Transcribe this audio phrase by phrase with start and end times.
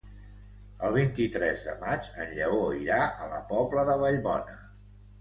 [0.87, 4.63] El vint-i-tres de maig en Lleó irà a la Pobla de Vallbona.